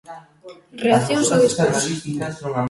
Reaccións 0.83 1.27
ao 1.33 1.39
discurso. 1.45 1.89